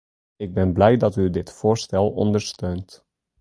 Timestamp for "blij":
0.73-0.97